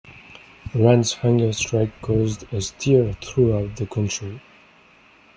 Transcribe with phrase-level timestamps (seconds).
[0.73, 4.41] Ran's hunger strike caused a stir throughout the country.